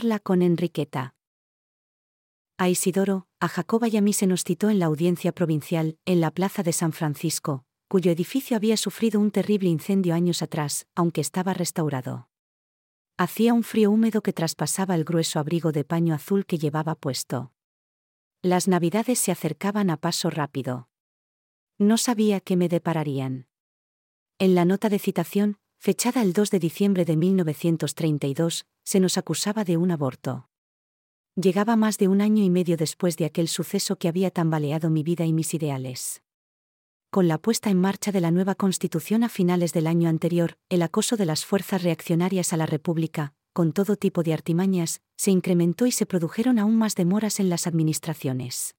sola 0.00 0.18
con 0.18 0.42
Enriqueta. 0.42 1.14
A 2.58 2.68
Isidoro, 2.68 3.28
a 3.40 3.48
Jacoba 3.48 3.88
y 3.88 3.96
a 3.96 4.00
mí 4.00 4.12
se 4.12 4.26
nos 4.26 4.44
citó 4.44 4.70
en 4.70 4.78
la 4.78 4.86
audiencia 4.86 5.32
provincial, 5.32 5.98
en 6.04 6.20
la 6.20 6.30
plaza 6.30 6.62
de 6.62 6.72
San 6.72 6.92
Francisco, 6.92 7.64
cuyo 7.88 8.10
edificio 8.10 8.56
había 8.56 8.76
sufrido 8.76 9.20
un 9.20 9.30
terrible 9.30 9.68
incendio 9.68 10.14
años 10.14 10.42
atrás, 10.42 10.86
aunque 10.94 11.20
estaba 11.20 11.54
restaurado. 11.54 12.28
Hacía 13.18 13.54
un 13.54 13.62
frío 13.62 13.90
húmedo 13.90 14.22
que 14.22 14.32
traspasaba 14.32 14.94
el 14.94 15.04
grueso 15.04 15.38
abrigo 15.38 15.72
de 15.72 15.84
paño 15.84 16.14
azul 16.14 16.46
que 16.46 16.58
llevaba 16.58 16.94
puesto. 16.94 17.52
Las 18.42 18.68
navidades 18.68 19.18
se 19.18 19.32
acercaban 19.32 19.90
a 19.90 19.96
paso 19.96 20.30
rápido. 20.30 20.88
No 21.78 21.96
sabía 21.96 22.40
qué 22.40 22.56
me 22.56 22.68
depararían. 22.68 23.46
En 24.38 24.54
la 24.54 24.64
nota 24.64 24.88
de 24.88 24.98
citación, 24.98 25.58
fechada 25.78 26.22
el 26.22 26.32
2 26.32 26.50
de 26.50 26.58
diciembre 26.58 27.04
de 27.04 27.16
1932, 27.16 28.66
se 28.86 29.00
nos 29.00 29.18
acusaba 29.18 29.64
de 29.64 29.76
un 29.76 29.90
aborto. 29.90 30.48
Llegaba 31.34 31.74
más 31.74 31.98
de 31.98 32.06
un 32.06 32.20
año 32.20 32.44
y 32.44 32.50
medio 32.50 32.76
después 32.76 33.16
de 33.16 33.24
aquel 33.24 33.48
suceso 33.48 33.96
que 33.96 34.06
había 34.06 34.30
tambaleado 34.30 34.90
mi 34.90 35.02
vida 35.02 35.26
y 35.26 35.32
mis 35.32 35.52
ideales. 35.54 36.22
Con 37.10 37.26
la 37.26 37.38
puesta 37.38 37.68
en 37.68 37.80
marcha 37.80 38.12
de 38.12 38.20
la 38.20 38.30
nueva 38.30 38.54
Constitución 38.54 39.24
a 39.24 39.28
finales 39.28 39.72
del 39.72 39.88
año 39.88 40.08
anterior, 40.08 40.56
el 40.68 40.82
acoso 40.82 41.16
de 41.16 41.26
las 41.26 41.44
fuerzas 41.44 41.82
reaccionarias 41.82 42.52
a 42.52 42.56
la 42.56 42.66
República, 42.66 43.34
con 43.52 43.72
todo 43.72 43.96
tipo 43.96 44.22
de 44.22 44.32
artimañas, 44.32 45.02
se 45.16 45.32
incrementó 45.32 45.86
y 45.86 45.92
se 45.92 46.06
produjeron 46.06 46.60
aún 46.60 46.76
más 46.76 46.94
demoras 46.94 47.40
en 47.40 47.50
las 47.50 47.66
administraciones. 47.66 48.76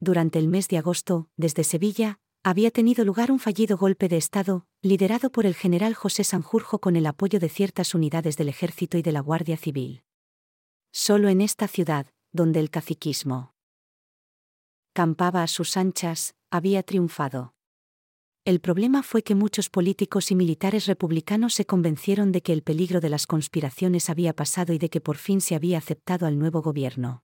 Durante 0.00 0.38
el 0.38 0.48
mes 0.48 0.68
de 0.68 0.78
agosto, 0.78 1.28
desde 1.36 1.62
Sevilla, 1.62 2.20
había 2.42 2.70
tenido 2.70 3.04
lugar 3.04 3.30
un 3.30 3.38
fallido 3.38 3.76
golpe 3.76 4.08
de 4.08 4.16
Estado, 4.16 4.66
liderado 4.80 5.30
por 5.30 5.44
el 5.44 5.54
general 5.54 5.94
José 5.94 6.24
Sanjurjo 6.24 6.80
con 6.80 6.96
el 6.96 7.06
apoyo 7.06 7.38
de 7.38 7.50
ciertas 7.50 7.94
unidades 7.94 8.36
del 8.36 8.48
Ejército 8.48 8.96
y 8.96 9.02
de 9.02 9.12
la 9.12 9.20
Guardia 9.20 9.56
Civil. 9.56 10.04
Solo 10.90 11.28
en 11.28 11.42
esta 11.42 11.68
ciudad, 11.68 12.06
donde 12.32 12.60
el 12.60 12.70
caciquismo 12.70 13.54
campaba 14.92 15.42
a 15.42 15.46
sus 15.46 15.76
anchas, 15.76 16.34
había 16.50 16.82
triunfado. 16.82 17.54
El 18.44 18.60
problema 18.60 19.02
fue 19.02 19.22
que 19.22 19.34
muchos 19.34 19.68
políticos 19.68 20.30
y 20.30 20.34
militares 20.34 20.86
republicanos 20.86 21.54
se 21.54 21.66
convencieron 21.66 22.32
de 22.32 22.42
que 22.42 22.52
el 22.52 22.62
peligro 22.62 23.00
de 23.00 23.10
las 23.10 23.26
conspiraciones 23.26 24.10
había 24.10 24.34
pasado 24.34 24.72
y 24.72 24.78
de 24.78 24.88
que 24.88 25.00
por 25.00 25.16
fin 25.16 25.40
se 25.40 25.54
había 25.54 25.78
aceptado 25.78 26.26
al 26.26 26.38
nuevo 26.38 26.60
gobierno. 26.60 27.22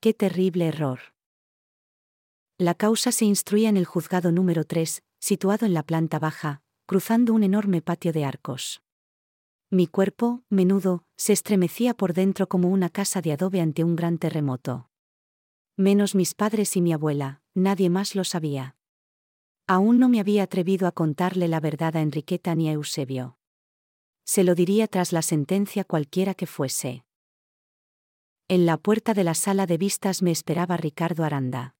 ¡Qué 0.00 0.14
terrible 0.14 0.68
error! 0.68 1.00
La 2.60 2.74
causa 2.74 3.10
se 3.10 3.24
instruía 3.24 3.70
en 3.70 3.78
el 3.78 3.86
juzgado 3.86 4.32
número 4.32 4.64
3, 4.64 5.02
situado 5.18 5.64
en 5.64 5.72
la 5.72 5.82
planta 5.82 6.18
baja, 6.18 6.60
cruzando 6.84 7.32
un 7.32 7.42
enorme 7.42 7.80
patio 7.80 8.12
de 8.12 8.26
arcos. 8.26 8.82
Mi 9.70 9.86
cuerpo, 9.86 10.42
menudo, 10.50 11.06
se 11.16 11.32
estremecía 11.32 11.94
por 11.94 12.12
dentro 12.12 12.50
como 12.50 12.68
una 12.68 12.90
casa 12.90 13.22
de 13.22 13.32
adobe 13.32 13.62
ante 13.62 13.82
un 13.82 13.96
gran 13.96 14.18
terremoto. 14.18 14.90
Menos 15.78 16.14
mis 16.14 16.34
padres 16.34 16.76
y 16.76 16.82
mi 16.82 16.92
abuela, 16.92 17.40
nadie 17.54 17.88
más 17.88 18.14
lo 18.14 18.24
sabía. 18.24 18.76
Aún 19.66 19.98
no 19.98 20.10
me 20.10 20.20
había 20.20 20.42
atrevido 20.42 20.86
a 20.86 20.92
contarle 20.92 21.48
la 21.48 21.60
verdad 21.60 21.96
a 21.96 22.02
Enriqueta 22.02 22.54
ni 22.56 22.68
a 22.68 22.72
Eusebio. 22.72 23.38
Se 24.26 24.44
lo 24.44 24.54
diría 24.54 24.86
tras 24.86 25.14
la 25.14 25.22
sentencia 25.22 25.84
cualquiera 25.84 26.34
que 26.34 26.46
fuese. 26.46 27.06
En 28.48 28.66
la 28.66 28.76
puerta 28.76 29.14
de 29.14 29.24
la 29.24 29.32
sala 29.32 29.64
de 29.64 29.78
vistas 29.78 30.20
me 30.20 30.30
esperaba 30.30 30.76
Ricardo 30.76 31.24
Aranda. 31.24 31.74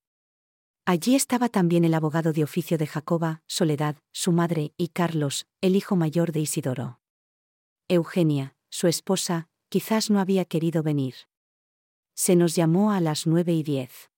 Allí 0.93 1.15
estaba 1.15 1.49
también 1.49 1.85
el 1.85 1.95
abogado 1.95 2.33
de 2.33 2.43
oficio 2.43 2.77
de 2.77 2.89
Jacoba, 2.89 3.45
Soledad, 3.47 3.95
su 4.11 4.33
madre, 4.33 4.75
y 4.77 4.89
Carlos, 4.89 5.47
el 5.61 5.77
hijo 5.77 5.95
mayor 5.95 6.33
de 6.33 6.41
Isidoro. 6.41 6.99
Eugenia, 7.87 8.57
su 8.71 8.89
esposa, 8.89 9.49
quizás 9.69 10.11
no 10.11 10.19
había 10.19 10.45
querido 10.45 10.83
venir. 10.83 11.15
Se 12.17 12.35
nos 12.35 12.57
llamó 12.57 12.91
a 12.91 13.01
las 13.01 13.29
nueve 13.29 13.53
y 13.53 13.63
diez. 13.63 14.11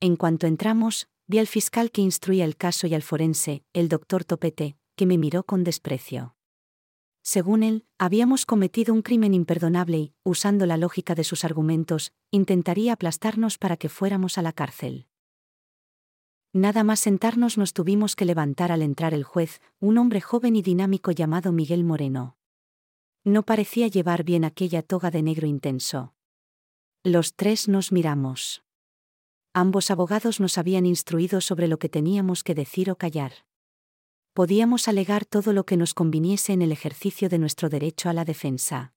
En 0.00 0.16
cuanto 0.16 0.46
entramos, 0.46 1.08
vi 1.26 1.40
al 1.40 1.46
fiscal 1.46 1.90
que 1.90 2.00
instruía 2.00 2.46
el 2.46 2.56
caso 2.56 2.86
y 2.86 2.94
al 2.94 3.02
forense, 3.02 3.62
el 3.74 3.90
doctor 3.90 4.24
Topete, 4.24 4.78
que 4.96 5.04
me 5.04 5.18
miró 5.18 5.44
con 5.44 5.62
desprecio. 5.62 6.36
Según 7.20 7.62
él, 7.62 7.84
habíamos 7.98 8.46
cometido 8.46 8.94
un 8.94 9.02
crimen 9.02 9.34
imperdonable 9.34 9.98
y, 9.98 10.14
usando 10.24 10.64
la 10.64 10.78
lógica 10.78 11.14
de 11.14 11.24
sus 11.24 11.44
argumentos, 11.44 12.14
intentaría 12.30 12.94
aplastarnos 12.94 13.58
para 13.58 13.76
que 13.76 13.90
fuéramos 13.90 14.38
a 14.38 14.42
la 14.42 14.54
cárcel. 14.54 15.06
Nada 16.54 16.84
más 16.84 17.00
sentarnos 17.00 17.56
nos 17.56 17.72
tuvimos 17.72 18.14
que 18.14 18.26
levantar 18.26 18.72
al 18.72 18.82
entrar 18.82 19.14
el 19.14 19.24
juez, 19.24 19.62
un 19.80 19.96
hombre 19.96 20.20
joven 20.20 20.54
y 20.54 20.60
dinámico 20.60 21.10
llamado 21.10 21.50
Miguel 21.50 21.82
Moreno. 21.82 22.36
No 23.24 23.42
parecía 23.42 23.86
llevar 23.88 24.22
bien 24.22 24.44
aquella 24.44 24.82
toga 24.82 25.10
de 25.10 25.22
negro 25.22 25.46
intenso. 25.46 26.12
Los 27.04 27.36
tres 27.36 27.68
nos 27.68 27.90
miramos. 27.90 28.62
Ambos 29.54 29.90
abogados 29.90 30.40
nos 30.40 30.58
habían 30.58 30.84
instruido 30.84 31.40
sobre 31.40 31.68
lo 31.68 31.78
que 31.78 31.88
teníamos 31.88 32.44
que 32.44 32.54
decir 32.54 32.90
o 32.90 32.96
callar. 32.96 33.32
Podíamos 34.34 34.88
alegar 34.88 35.24
todo 35.24 35.54
lo 35.54 35.64
que 35.64 35.78
nos 35.78 35.94
conviniese 35.94 36.52
en 36.52 36.60
el 36.60 36.72
ejercicio 36.72 37.30
de 37.30 37.38
nuestro 37.38 37.70
derecho 37.70 38.10
a 38.10 38.12
la 38.12 38.24
defensa. 38.26 38.92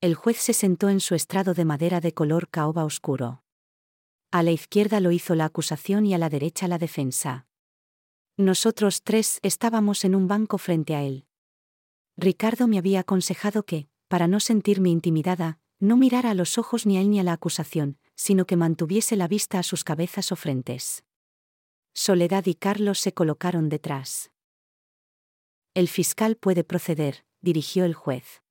El 0.00 0.14
juez 0.14 0.38
se 0.38 0.54
sentó 0.54 0.88
en 0.88 1.00
su 1.00 1.14
estrado 1.14 1.52
de 1.52 1.64
madera 1.64 2.00
de 2.00 2.12
color 2.12 2.48
caoba 2.48 2.84
oscuro. 2.84 3.42
A 4.30 4.42
la 4.42 4.50
izquierda 4.50 5.00
lo 5.00 5.12
hizo 5.12 5.34
la 5.34 5.44
acusación 5.46 6.06
y 6.06 6.14
a 6.14 6.18
la 6.18 6.28
derecha 6.28 6.68
la 6.68 6.78
defensa. 6.78 7.46
Nosotros 8.36 9.02
tres 9.02 9.38
estábamos 9.42 10.04
en 10.04 10.14
un 10.14 10.28
banco 10.28 10.58
frente 10.58 10.94
a 10.94 11.02
él. 11.02 11.26
Ricardo 12.16 12.66
me 12.66 12.78
había 12.78 13.00
aconsejado 13.00 13.64
que, 13.64 13.88
para 14.08 14.28
no 14.28 14.40
sentirme 14.40 14.90
intimidada, 14.90 15.58
no 15.78 15.96
mirara 15.96 16.30
a 16.30 16.34
los 16.34 16.58
ojos 16.58 16.86
ni 16.86 16.96
a 16.96 17.00
él 17.00 17.10
ni 17.10 17.20
a 17.20 17.22
la 17.22 17.32
acusación, 17.32 17.98
sino 18.14 18.46
que 18.46 18.56
mantuviese 18.56 19.16
la 19.16 19.28
vista 19.28 19.58
a 19.58 19.62
sus 19.62 19.84
cabezas 19.84 20.32
o 20.32 20.36
frentes. 20.36 21.04
Soledad 21.94 22.46
y 22.46 22.54
Carlos 22.54 22.98
se 23.00 23.12
colocaron 23.12 23.68
detrás. 23.68 24.30
El 25.74 25.88
fiscal 25.88 26.36
puede 26.36 26.64
proceder, 26.64 27.24
dirigió 27.40 27.84
el 27.84 27.94
juez. 27.94 28.42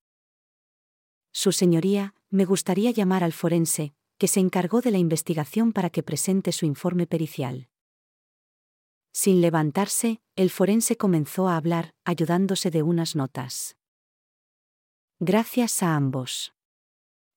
Su 1.32 1.52
señoría, 1.52 2.14
me 2.30 2.46
gustaría 2.46 2.92
llamar 2.92 3.24
al 3.24 3.34
forense, 3.34 3.94
que 4.18 4.28
se 4.28 4.40
encargó 4.40 4.82
de 4.82 4.92
la 4.92 4.98
investigación 4.98 5.74
para 5.74 5.90
que 5.90 6.04
presente 6.04 6.52
su 6.52 6.66
informe 6.66 7.08
pericial. 7.08 7.70
Sin 9.12 9.42
levantarse, 9.42 10.20
el 10.36 10.50
forense 10.50 10.98
comenzó 10.98 11.48
a 11.48 11.58
hablar, 11.58 11.94
ayudándose 12.04 12.72
de 12.72 12.84
unas 12.84 13.16
notas. 13.16 13.78
Gracias 15.20 15.82
a 15.84 15.96
ambos. 15.96 16.54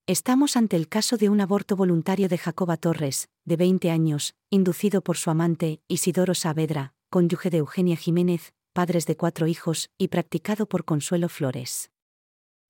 Estamos 0.08 0.56
ante 0.56 0.76
el 0.76 0.88
caso 0.88 1.16
de 1.16 1.28
un 1.28 1.40
aborto 1.40 1.76
voluntario 1.76 2.28
de 2.28 2.38
Jacoba 2.38 2.76
Torres, 2.78 3.28
de 3.44 3.56
20 3.56 3.90
años, 3.90 4.34
inducido 4.50 5.02
por 5.02 5.18
su 5.18 5.30
amante, 5.30 5.82
Isidoro 5.86 6.34
Saavedra, 6.34 6.94
cónyuge 7.10 7.50
de 7.50 7.58
Eugenia 7.58 7.96
Jiménez, 7.96 8.54
padres 8.72 9.06
de 9.06 9.16
cuatro 9.16 9.46
hijos, 9.46 9.90
y 9.98 10.08
practicado 10.08 10.66
por 10.66 10.84
Consuelo 10.84 11.28
Flores. 11.28 11.90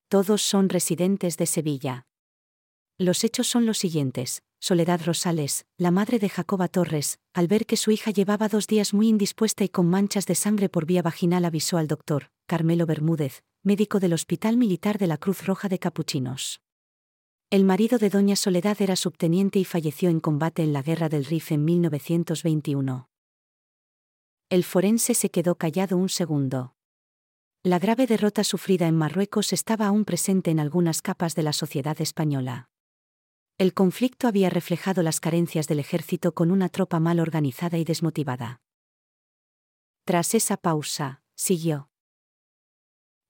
Todos 0.09 0.43
son 0.43 0.69
residentes 0.69 1.37
de 1.37 1.47
Sevilla. 1.47 2.08
Los 3.01 3.23
hechos 3.23 3.47
son 3.47 3.65
los 3.65 3.79
siguientes. 3.79 4.43
Soledad 4.59 5.01
Rosales, 5.05 5.67
la 5.77 5.93
madre 5.93 6.19
de 6.19 6.29
Jacoba 6.29 6.67
Torres, 6.67 7.21
al 7.33 7.47
ver 7.47 7.65
que 7.65 7.77
su 7.77 7.93
hija 7.93 8.11
llevaba 8.11 8.49
dos 8.49 8.67
días 8.67 8.93
muy 8.93 9.07
indispuesta 9.07 9.63
y 9.63 9.69
con 9.69 9.89
manchas 9.89 10.27
de 10.27 10.35
sangre 10.35 10.69
por 10.69 10.85
vía 10.85 11.01
vaginal, 11.01 11.45
avisó 11.45 11.79
al 11.79 11.87
doctor, 11.87 12.33
Carmelo 12.47 12.87
Bermúdez, 12.87 13.45
médico 13.63 14.01
del 14.01 14.15
Hospital 14.15 14.57
Militar 14.57 14.99
de 14.99 15.07
la 15.07 15.17
Cruz 15.17 15.47
Roja 15.47 15.69
de 15.69 15.79
Capuchinos. 15.79 16.61
El 17.51 17.63
marido 17.63 17.99
de 17.99 18.11
Doña 18.11 18.35
Soledad 18.35 18.83
era 18.83 18.97
subteniente 18.97 19.61
y 19.61 19.65
falleció 19.65 20.11
en 20.11 20.19
combate 20.19 20.65
en 20.65 20.73
la 20.73 20.83
Guerra 20.83 21.09
del 21.09 21.25
Rif 21.25 21.53
en 21.53 21.65
1921. 21.65 23.09
El 24.51 24.65
forense 24.65 25.15
se 25.15 25.31
quedó 25.31 25.55
callado 25.55 25.97
un 25.97 26.09
segundo. 26.09 26.75
La 27.63 27.79
grave 27.79 28.09
derrota 28.09 28.43
sufrida 28.43 28.89
en 28.89 28.97
Marruecos 28.97 29.53
estaba 29.53 29.87
aún 29.87 30.05
presente 30.05 30.51
en 30.51 30.59
algunas 30.59 31.01
capas 31.01 31.37
de 31.37 31.45
la 31.45 31.53
sociedad 31.53 32.01
española. 32.01 32.69
El 33.59 33.75
conflicto 33.75 34.29
había 34.29 34.51
reflejado 34.51 35.03
las 35.03 35.19
carencias 35.19 35.67
del 35.67 35.81
ejército 35.81 36.33
con 36.33 36.53
una 36.53 36.69
tropa 36.69 37.01
mal 37.01 37.19
organizada 37.19 37.77
y 37.77 37.83
desmotivada. 37.83 38.61
Tras 40.05 40.35
esa 40.35 40.57
pausa, 40.57 41.23
siguió. 41.35 41.91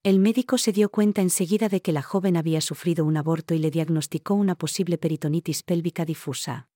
El 0.02 0.18
médico 0.18 0.58
se 0.58 0.72
dio 0.72 0.90
cuenta 0.90 1.22
enseguida 1.22 1.70
de 1.70 1.80
que 1.80 1.92
la 1.92 2.02
joven 2.02 2.36
había 2.36 2.60
sufrido 2.60 3.06
un 3.06 3.16
aborto 3.16 3.54
y 3.54 3.58
le 3.58 3.70
diagnosticó 3.70 4.34
una 4.34 4.54
posible 4.54 4.98
peritonitis 4.98 5.62
pélvica 5.62 6.04
difusa. 6.04 6.68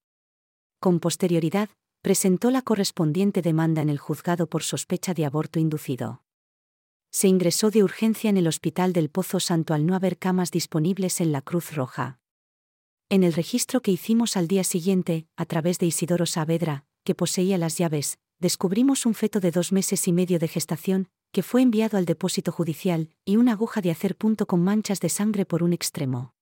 Con 0.81 0.99
posterioridad, 0.99 1.69
presentó 2.01 2.51
la 2.51 2.63
correspondiente 2.63 3.43
demanda 3.43 3.83
en 3.83 3.91
el 3.91 3.99
juzgado 3.99 4.47
por 4.47 4.63
sospecha 4.63 5.13
de 5.13 5.27
aborto 5.27 5.61
inducido. 5.61 6.25
Se 7.11 7.29
ingresó 7.29 7.71
de 7.71 7.85
urgencia 7.85 8.31
en 8.31 8.39
el 8.39 8.49
Hospital 8.49 8.95
del 8.95 9.11
Pozo 9.11 9.41
Santo 9.41 9.75
al 9.75 9.85
no 9.85 9.95
haber 9.95 10.17
camas 10.17 10.51
disponibles 10.51 11.21
en 11.21 11.33
la 11.33 11.43
Cruz 11.43 11.75
Roja. 11.75 12.22
En 13.13 13.25
el 13.25 13.35
registro 13.35 13.83
que 13.83 13.91
hicimos 13.91 14.39
al 14.39 14.49
día 14.49 14.65
siguiente, 14.65 15.27
a 15.37 15.45
través 15.45 15.79
de 15.79 15.85
Isidoro 15.85 16.25
Saavedra, 16.25 16.87
que 17.05 17.15
poseía 17.15 17.59
las 17.59 17.77
llaves, 17.77 18.19
descubrimos 18.39 19.05
un 19.05 19.13
feto 19.13 19.39
de 19.39 19.51
dos 19.51 19.71
meses 19.71 20.09
y 20.09 20.15
medio 20.15 20.39
de 20.39 20.49
gestación, 20.49 21.11
que 21.31 21.43
fue 21.43 21.61
enviado 21.61 21.99
al 21.99 22.07
depósito 22.07 22.53
judicial, 22.53 23.11
y 23.27 23.37
una 23.37 23.53
aguja 23.53 23.83
de 23.83 23.91
hacer 23.91 24.17
punto 24.17 24.47
con 24.47 24.65
manchas 24.65 24.99
de 25.01 25.11
sangre 25.11 25.45
por 25.45 25.63
un 25.63 25.75
extremo. 25.75 26.33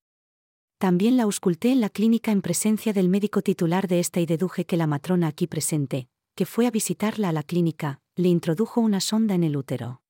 También 0.78 1.16
la 1.16 1.24
ausculté 1.24 1.72
en 1.72 1.80
la 1.80 1.90
clínica 1.90 2.30
en 2.30 2.40
presencia 2.40 2.92
del 2.92 3.08
médico 3.08 3.42
titular 3.42 3.88
de 3.88 3.98
esta 3.98 4.20
y 4.20 4.26
deduje 4.26 4.64
que 4.64 4.76
la 4.76 4.86
matrona 4.86 5.26
aquí 5.26 5.48
presente, 5.48 6.06
que 6.36 6.46
fue 6.46 6.68
a 6.68 6.70
visitarla 6.70 7.30
a 7.30 7.32
la 7.32 7.42
clínica, 7.42 8.00
le 8.14 8.28
introdujo 8.28 8.80
una 8.80 9.00
sonda 9.00 9.34
en 9.34 9.42
el 9.42 9.56
útero. 9.56 10.02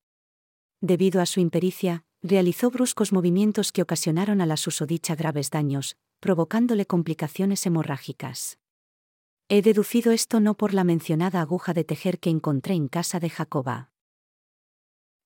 Debido 0.83 1.23
a 1.23 1.27
su 1.27 1.41
impericia, 1.41 2.05
realizó 2.23 2.71
bruscos 2.71 3.15
movimientos 3.15 3.73
que 3.73 3.81
ocasionaron 3.81 4.43
a 4.43 4.47
la 4.47 4.59
susodicha 4.59 5.15
graves 5.15 5.49
daños, 5.49 5.97
provocándole 6.21 6.87
complicaciones 6.87 7.65
hemorrágicas. 7.67 8.59
He 9.49 9.63
deducido 9.63 10.13
esto 10.13 10.39
no 10.39 10.55
por 10.55 10.75
la 10.75 10.85
mencionada 10.85 11.41
aguja 11.41 11.75
de 11.75 11.83
tejer 11.83 12.21
que 12.21 12.31
encontré 12.31 12.75
en 12.75 12.89
casa 12.89 13.19
de 13.19 13.31
Jacoba. 13.31 13.91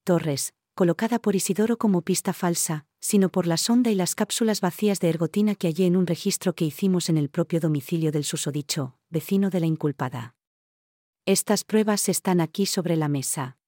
Torres, 0.04 0.54
colocada 0.74 1.18
por 1.18 1.36
Isidoro 1.36 1.76
como 1.76 2.02
pista 2.02 2.32
falsa, 2.32 2.86
sino 3.00 3.28
por 3.28 3.46
la 3.46 3.58
sonda 3.58 3.90
y 3.90 3.94
las 3.94 4.14
cápsulas 4.14 4.60
vacías 4.60 4.98
de 5.00 5.10
ergotina 5.10 5.54
que 5.54 5.68
hallé 5.68 5.86
en 5.86 5.96
un 5.96 6.06
registro 6.06 6.54
que 6.54 6.64
hicimos 6.64 7.10
en 7.10 7.18
el 7.18 7.28
propio 7.28 7.60
domicilio 7.60 8.12
del 8.12 8.24
susodicho, 8.24 8.96
vecino 9.10 9.50
de 9.50 9.60
la 9.60 9.66
inculpada. 9.66 10.34
Estas 11.26 11.64
pruebas 11.64 12.08
están 12.08 12.40
aquí 12.40 12.66
sobre 12.66 12.96
la 12.96 13.08
mesa. 13.08 13.58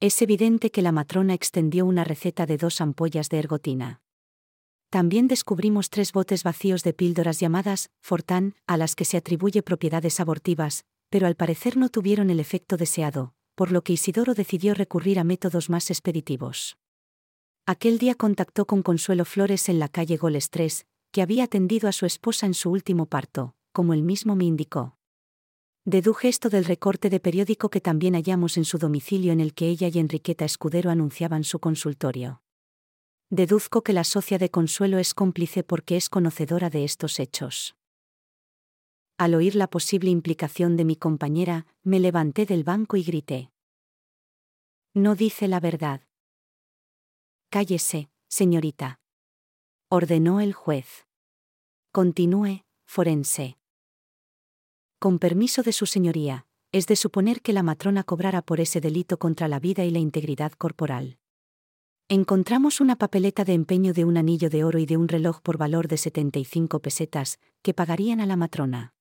Es 0.00 0.22
evidente 0.22 0.70
que 0.70 0.82
la 0.82 0.92
matrona 0.92 1.34
extendió 1.34 1.86
una 1.86 2.04
receta 2.04 2.46
de 2.46 2.56
dos 2.56 2.80
ampollas 2.80 3.28
de 3.28 3.38
ergotina. 3.38 4.02
También 4.96 5.28
descubrimos 5.28 5.90
tres 5.90 6.10
botes 6.10 6.42
vacíos 6.42 6.82
de 6.82 6.94
píldoras 6.94 7.38
llamadas 7.38 7.90
Fortán, 8.00 8.54
a 8.66 8.78
las 8.78 8.94
que 8.94 9.04
se 9.04 9.18
atribuye 9.18 9.62
propiedades 9.62 10.20
abortivas, 10.20 10.86
pero 11.10 11.26
al 11.26 11.34
parecer 11.34 11.76
no 11.76 11.90
tuvieron 11.90 12.30
el 12.30 12.40
efecto 12.40 12.78
deseado, 12.78 13.34
por 13.56 13.72
lo 13.72 13.84
que 13.84 13.92
Isidoro 13.92 14.32
decidió 14.32 14.72
recurrir 14.72 15.18
a 15.18 15.24
métodos 15.24 15.68
más 15.68 15.90
expeditivos. 15.90 16.78
Aquel 17.66 17.98
día 17.98 18.14
contactó 18.14 18.66
con 18.66 18.80
Consuelo 18.80 19.26
Flores 19.26 19.68
en 19.68 19.80
la 19.80 19.90
calle 19.90 20.16
Goles 20.16 20.48
3, 20.48 20.86
que 21.12 21.20
había 21.20 21.44
atendido 21.44 21.90
a 21.90 21.92
su 21.92 22.06
esposa 22.06 22.46
en 22.46 22.54
su 22.54 22.70
último 22.70 23.04
parto, 23.04 23.54
como 23.72 23.92
él 23.92 24.02
mismo 24.02 24.34
me 24.34 24.46
indicó. 24.46 24.96
Deduje 25.84 26.28
esto 26.28 26.48
del 26.48 26.64
recorte 26.64 27.10
de 27.10 27.20
periódico 27.20 27.68
que 27.68 27.82
también 27.82 28.14
hallamos 28.14 28.56
en 28.56 28.64
su 28.64 28.78
domicilio 28.78 29.34
en 29.34 29.40
el 29.40 29.52
que 29.52 29.68
ella 29.68 29.88
y 29.92 29.98
Enriqueta 29.98 30.46
Escudero 30.46 30.88
anunciaban 30.88 31.44
su 31.44 31.58
consultorio. 31.58 32.40
Deduzco 33.30 33.82
que 33.82 33.92
la 33.92 34.04
socia 34.04 34.38
de 34.38 34.50
Consuelo 34.50 34.98
es 34.98 35.12
cómplice 35.12 35.64
porque 35.64 35.96
es 35.96 36.08
conocedora 36.08 36.70
de 36.70 36.84
estos 36.84 37.18
hechos. 37.18 37.74
Al 39.18 39.34
oír 39.34 39.56
la 39.56 39.68
posible 39.68 40.10
implicación 40.10 40.76
de 40.76 40.84
mi 40.84 40.94
compañera, 40.94 41.66
me 41.82 41.98
levanté 41.98 42.46
del 42.46 42.62
banco 42.62 42.96
y 42.96 43.02
grité. 43.02 43.50
No 44.94 45.16
dice 45.16 45.48
la 45.48 45.58
verdad. 45.58 46.02
Cállese, 47.50 48.10
señorita. 48.28 49.00
Ordenó 49.88 50.40
el 50.40 50.52
juez. 50.52 51.06
Continúe, 51.90 52.64
forense. 52.84 53.58
Con 55.00 55.18
permiso 55.18 55.64
de 55.64 55.72
su 55.72 55.86
señoría, 55.86 56.46
es 56.70 56.86
de 56.86 56.94
suponer 56.94 57.42
que 57.42 57.52
la 57.52 57.64
matrona 57.64 58.04
cobrara 58.04 58.42
por 58.42 58.60
ese 58.60 58.80
delito 58.80 59.18
contra 59.18 59.48
la 59.48 59.58
vida 59.58 59.84
y 59.84 59.90
la 59.90 59.98
integridad 59.98 60.52
corporal. 60.52 61.18
Encontramos 62.08 62.80
una 62.80 62.94
papeleta 62.94 63.44
de 63.44 63.52
empeño 63.52 63.92
de 63.92 64.04
un 64.04 64.16
anillo 64.16 64.48
de 64.48 64.62
oro 64.62 64.78
y 64.78 64.86
de 64.86 64.96
un 64.96 65.08
reloj 65.08 65.40
por 65.40 65.58
valor 65.58 65.88
de 65.88 65.96
75 65.96 66.78
pesetas, 66.78 67.40
que 67.62 67.74
pagarían 67.74 68.20
a 68.20 68.26
la 68.26 68.36
matrona. 68.36 68.94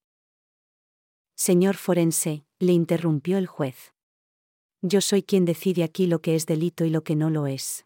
Señor 1.35 1.75
forense, 1.75 2.45
le 2.57 2.73
interrumpió 2.73 3.37
el 3.37 3.45
juez. 3.45 3.93
Yo 4.81 5.01
soy 5.01 5.21
quien 5.21 5.45
decide 5.45 5.83
aquí 5.83 6.07
lo 6.07 6.19
que 6.19 6.33
es 6.33 6.47
delito 6.47 6.83
y 6.83 6.89
lo 6.89 7.03
que 7.03 7.15
no 7.15 7.29
lo 7.29 7.45
es. 7.45 7.85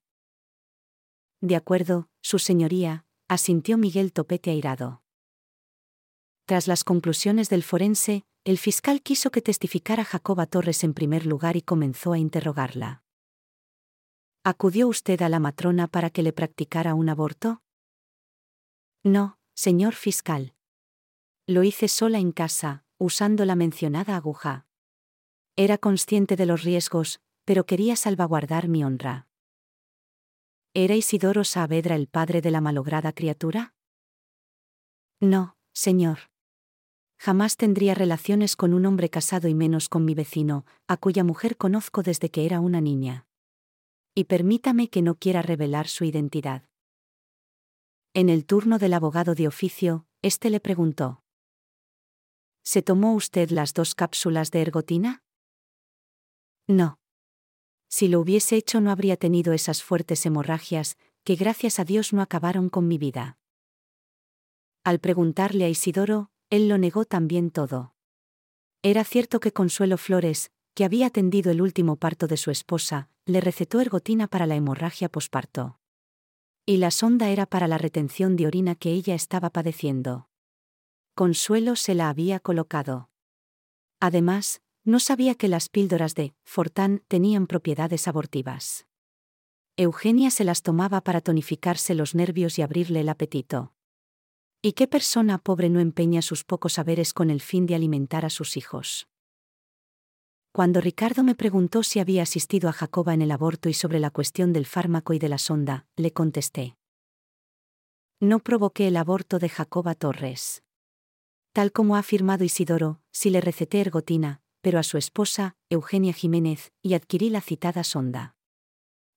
De 1.42 1.57
acuerdo, 1.57 2.07
Su 2.22 2.39
Señoría, 2.39 3.06
asintió 3.27 3.77
Miguel 3.77 4.13
Topete 4.13 4.51
airado. 4.51 5.04
Tras 6.45 6.65
las 6.68 6.86
conclusiones 6.86 7.50
del 7.50 7.63
forense, 7.63 8.24
el 8.45 8.57
fiscal 8.57 9.01
quiso 9.01 9.31
que 9.31 9.42
testificara 9.42 10.06
Jacoba 10.06 10.45
Torres 10.45 10.86
en 10.86 10.94
primer 10.94 11.25
lugar 11.25 11.57
y 11.57 11.62
comenzó 11.62 12.13
a 12.13 12.19
interrogarla. 12.19 13.04
¿Acudió 14.51 14.88
usted 14.88 15.22
a 15.22 15.30
la 15.30 15.38
matrona 15.38 15.86
para 15.86 16.10
que 16.10 16.24
le 16.24 16.34
practicara 16.34 16.96
un 16.96 17.07
aborto? 17.07 17.62
No, 19.04 19.38
señor 19.54 19.94
fiscal. 19.94 20.56
Lo 21.46 21.62
hice 21.62 21.88
sola 21.88 22.18
en 22.18 22.31
casa, 22.31 22.84
usando 22.98 23.46
la 23.46 23.54
mencionada 23.54 24.16
aguja. 24.16 24.66
Era 25.56 25.78
consciente 25.78 26.36
de 26.36 26.48
los 26.48 26.63
riesgos, 26.63 27.22
pero 27.46 27.68
quería 27.68 27.96
salvaguardar 27.96 28.69
mi 28.69 28.84
honra. 28.84 29.28
¿Era 30.74 30.96
Isidoro 30.96 31.44
Saavedra 31.44 31.96
el 31.96 32.07
padre 32.07 32.42
de 32.42 32.50
la 32.50 32.60
malograda 32.60 33.13
criatura? 33.13 33.75
No, 35.19 35.57
señor. 35.74 36.31
Jamás 37.19 37.56
tendría 37.56 37.94
relaciones 37.94 38.56
con 38.56 38.74
un 38.74 38.88
hombre 38.88 39.12
casado 39.12 39.48
y 39.48 39.54
menos 39.54 39.90
con 39.90 40.06
mi 40.06 40.16
vecino, 40.16 40.66
a 40.88 40.98
cuya 40.98 41.24
mujer 41.24 41.56
conozco 41.56 42.01
desde 42.01 42.31
que 42.31 42.48
era 42.48 42.62
una 42.62 42.81
niña. 42.81 43.29
Y 44.19 44.25
permítame 44.25 44.89
que 44.89 45.01
no 45.01 45.16
quiera 45.16 45.42
revelar 45.42 45.88
su 45.88 46.04
identidad. 46.04 46.68
En 48.13 48.27
el 48.27 48.45
turno 48.45 48.77
del 48.77 48.94
abogado 48.94 49.33
de 49.33 49.48
oficio, 49.48 50.07
éste 50.21 50.50
le 50.50 50.60
preguntó. 50.60 51.24
¿Se 52.62 52.81
tomó 52.81 53.13
usted 53.13 53.50
las 53.50 53.74
dos 53.74 53.95
cápsulas 53.95 54.51
de 54.51 54.62
ergotina? 54.62 55.24
No. 56.68 57.00
Si 57.88 58.10
lo 58.10 58.19
hubiese 58.19 58.57
hecho 58.57 58.81
no 58.81 58.92
habría 58.92 59.16
tenido 59.16 59.54
esas 59.54 59.83
fuertes 59.83 60.25
hemorragias, 60.25 60.98
que 61.24 61.38
gracias 61.38 61.80
a 61.80 61.86
Dios 61.86 62.12
no 62.12 62.22
acabaron 62.22 62.68
con 62.68 62.89
mi 62.89 62.98
vida. 62.98 63.38
Al 64.83 65.00
preguntarle 65.00 65.63
a 65.63 65.70
Isidoro, 65.70 66.29
él 66.50 66.67
lo 66.67 66.77
negó 66.77 67.05
también 67.05 67.51
todo. 67.51 67.96
Era 68.82 69.05
cierto 69.05 69.39
que 69.39 69.53
Consuelo 69.53 69.98
Flores, 69.98 70.51
que 70.74 70.86
había 70.86 71.08
atendido 71.08 71.52
el 71.52 71.62
último 71.62 71.96
parto 71.96 72.28
de 72.28 72.38
su 72.38 72.52
esposa, 72.52 73.10
le 73.26 73.42
recetó 73.42 73.82
ergotina 73.82 74.28
para 74.28 74.46
la 74.46 74.56
hemorragia 74.56 75.10
posparto. 75.10 75.80
Y 76.66 76.78
la 76.78 76.92
sonda 76.92 77.30
era 77.30 77.46
para 77.46 77.68
la 77.68 77.78
retención 77.78 78.36
de 78.36 78.48
orina 78.48 78.76
que 78.76 78.92
ella 78.92 79.16
estaba 79.16 79.50
padeciendo. 79.50 80.30
Consuelo 81.16 81.76
se 81.76 81.96
la 81.96 82.10
había 82.10 82.40
colocado. 82.40 83.10
Además, 84.00 84.62
no 84.84 85.00
sabía 85.00 85.36
que 85.36 85.48
las 85.48 85.70
píldoras 85.70 86.16
de 86.16 86.34
Fortán 86.44 87.04
tenían 87.08 87.48
propiedades 87.48 88.08
abortivas. 88.08 88.88
Eugenia 89.78 90.32
se 90.32 90.44
las 90.44 90.62
tomaba 90.62 91.02
para 91.02 91.22
tonificarse 91.22 91.96
los 91.96 92.16
nervios 92.16 92.60
y 92.60 92.62
abrirle 92.62 93.02
el 93.02 93.10
apetito. 93.10 93.74
¿Y 94.62 94.74
qué 94.74 94.88
persona 94.88 95.38
pobre 95.38 95.70
no 95.70 95.80
empeña 95.80 96.22
sus 96.22 96.44
pocos 96.44 96.74
saberes 96.74 97.14
con 97.14 97.30
el 97.30 97.40
fin 97.40 97.66
de 97.66 97.76
alimentar 97.76 98.26
a 98.26 98.30
sus 98.30 98.58
hijos? 98.58 99.08
Cuando 100.51 100.82
Ricardo 100.82 101.24
me 101.24 101.36
preguntó 101.36 101.84
si 101.84 102.00
había 102.00 102.24
asistido 102.24 102.70
a 102.70 102.74
Jacoba 102.74 103.13
en 103.13 103.22
el 103.22 103.32
aborto 103.32 103.70
y 103.70 103.74
sobre 103.74 104.00
la 104.00 104.10
cuestión 104.10 104.51
del 104.51 104.65
fármaco 104.65 105.13
y 105.13 105.20
de 105.20 105.29
la 105.29 105.38
sonda, 105.38 105.86
le 105.96 106.12
contesté. 106.12 106.75
No 108.20 108.39
provoqué 108.39 108.88
el 108.88 108.98
aborto 108.98 109.39
de 109.39 109.48
Jacoba 109.48 109.96
Torres. 109.96 110.63
Tal 111.53 111.72
como 111.72 111.96
ha 111.96 112.00
afirmado 112.00 112.44
Isidoro, 112.44 113.00
si 113.12 113.29
le 113.29 113.41
receté 113.41 113.79
ergotina, 113.79 114.41
pero 114.62 114.79
a 114.79 114.84
su 114.84 114.98
esposa, 114.98 115.56
Eugenia 115.70 116.13
Jiménez, 116.13 116.72
y 116.82 116.96
adquirí 116.96 117.29
la 117.29 117.41
citada 117.41 117.84
sonda. 117.84 118.36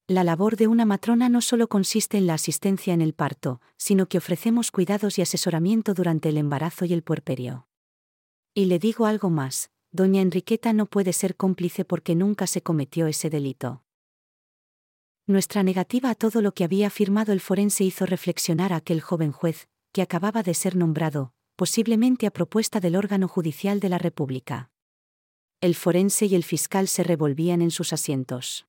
La 0.08 0.24
labor 0.24 0.56
de 0.56 0.66
una 0.66 0.84
matrona 0.84 1.28
no 1.28 1.40
solo 1.40 1.68
consiste 1.68 2.18
en 2.18 2.26
la 2.26 2.34
asistencia 2.34 2.92
en 2.92 3.00
el 3.00 3.14
parto, 3.14 3.60
sino 3.76 4.06
que 4.06 4.18
ofrecemos 4.18 4.70
cuidados 4.70 5.18
y 5.18 5.22
asesoramiento 5.22 5.94
durante 5.94 6.28
el 6.28 6.36
embarazo 6.36 6.84
y 6.84 6.92
el 6.92 7.02
puerperio. 7.02 7.66
Y 8.54 8.66
le 8.66 8.78
digo 8.78 9.06
algo 9.06 9.30
más, 9.30 9.70
doña 9.92 10.20
Enriqueta 10.20 10.72
no 10.72 10.86
puede 10.86 11.12
ser 11.12 11.36
cómplice 11.36 11.84
porque 11.84 12.14
nunca 12.14 12.46
se 12.46 12.62
cometió 12.62 13.06
ese 13.06 13.30
delito. 13.30 13.84
Nuestra 15.26 15.62
negativa 15.62 16.10
a 16.10 16.14
todo 16.16 16.42
lo 16.42 16.52
que 16.52 16.64
había 16.64 16.88
afirmado 16.88 17.32
el 17.32 17.40
forense 17.40 17.84
hizo 17.84 18.06
reflexionar 18.06 18.72
a 18.72 18.76
aquel 18.76 19.00
joven 19.00 19.30
juez, 19.30 19.68
que 19.92 20.02
acababa 20.02 20.42
de 20.42 20.54
ser 20.54 20.74
nombrado, 20.74 21.32
posiblemente 21.54 22.26
a 22.26 22.32
propuesta 22.32 22.80
del 22.80 22.96
órgano 22.96 23.28
judicial 23.28 23.78
de 23.78 23.88
la 23.88 23.98
República 23.98 24.72
el 25.62 25.76
forense 25.76 26.26
y 26.26 26.34
el 26.34 26.42
fiscal 26.42 26.88
se 26.88 27.04
revolvían 27.04 27.62
en 27.62 27.70
sus 27.70 27.92
asientos. 27.92 28.66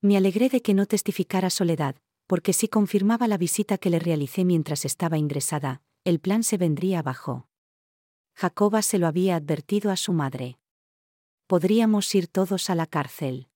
Me 0.00 0.16
alegré 0.16 0.48
de 0.48 0.62
que 0.62 0.72
no 0.72 0.86
testificara 0.86 1.50
Soledad, 1.50 1.96
porque 2.26 2.54
si 2.54 2.66
confirmaba 2.66 3.28
la 3.28 3.36
visita 3.36 3.76
que 3.76 3.90
le 3.90 3.98
realicé 3.98 4.46
mientras 4.46 4.86
estaba 4.86 5.18
ingresada, 5.18 5.82
el 6.04 6.18
plan 6.18 6.44
se 6.44 6.56
vendría 6.56 7.00
abajo. 7.00 7.46
Jacoba 8.40 8.82
se 8.82 9.00
lo 9.00 9.08
había 9.08 9.34
advertido 9.34 9.90
a 9.90 9.96
su 9.96 10.12
madre. 10.12 10.60
Podríamos 11.48 12.14
ir 12.14 12.28
todos 12.28 12.70
a 12.70 12.76
la 12.76 12.86
cárcel. 12.86 13.48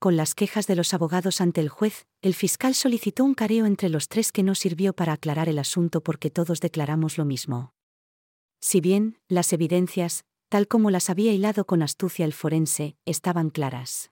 Con 0.00 0.16
las 0.16 0.34
quejas 0.34 0.66
de 0.66 0.74
los 0.74 0.92
abogados 0.92 1.40
ante 1.40 1.60
el 1.60 1.68
juez, 1.68 2.08
el 2.22 2.34
fiscal 2.34 2.74
solicitó 2.74 3.22
un 3.22 3.34
careo 3.34 3.66
entre 3.66 3.88
los 3.88 4.08
tres 4.08 4.32
que 4.32 4.42
no 4.42 4.56
sirvió 4.56 4.94
para 4.94 5.12
aclarar 5.12 5.48
el 5.48 5.60
asunto 5.60 6.02
porque 6.02 6.28
todos 6.28 6.58
declaramos 6.58 7.18
lo 7.18 7.24
mismo. 7.24 7.72
Si 8.60 8.80
bien, 8.80 9.20
las 9.28 9.52
evidencias, 9.52 10.24
tal 10.48 10.66
como 10.66 10.90
las 10.90 11.08
había 11.08 11.32
hilado 11.32 11.66
con 11.66 11.84
astucia 11.84 12.24
el 12.24 12.32
forense, 12.32 12.96
estaban 13.04 13.50
claras. 13.50 14.10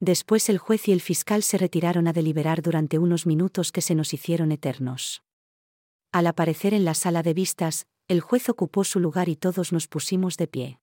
Después 0.00 0.48
el 0.48 0.56
juez 0.56 0.88
y 0.88 0.92
el 0.92 1.02
fiscal 1.02 1.42
se 1.42 1.58
retiraron 1.58 2.08
a 2.08 2.14
deliberar 2.14 2.62
durante 2.62 2.98
unos 2.98 3.26
minutos 3.26 3.70
que 3.70 3.82
se 3.82 3.94
nos 3.94 4.14
hicieron 4.14 4.50
eternos. 4.50 5.22
Al 6.12 6.26
aparecer 6.26 6.74
en 6.74 6.84
la 6.84 6.92
sala 6.92 7.22
de 7.22 7.32
vistas, 7.32 7.86
el 8.06 8.20
juez 8.20 8.50
ocupó 8.50 8.84
su 8.84 9.00
lugar 9.00 9.30
y 9.30 9.36
todos 9.36 9.72
nos 9.72 9.88
pusimos 9.88 10.36
de 10.36 10.46
pie. 10.46 10.78